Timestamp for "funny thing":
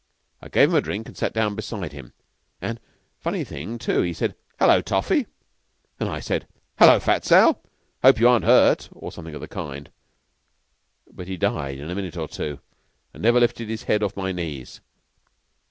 3.19-3.77